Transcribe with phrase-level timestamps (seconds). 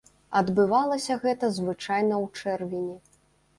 [0.39, 2.99] Адбывалася гэта звычайна ў чэрвені.